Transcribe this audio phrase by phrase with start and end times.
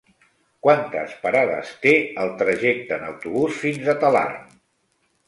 [0.67, 1.93] Quantes parades té
[2.23, 4.41] el trajecte en autobús fins a Talarn?